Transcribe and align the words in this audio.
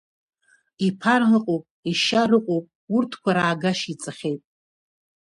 Иԥара 0.87 1.27
ыҟоуп, 1.37 1.63
ишьара 1.91 2.33
ыҟоуп, 2.39 2.65
урҭқәа 2.95 3.31
раагашьа 3.35 3.89
иҵахьеит… 3.93 4.41